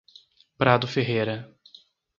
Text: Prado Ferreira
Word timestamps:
Prado 0.57 0.87
Ferreira 0.87 1.47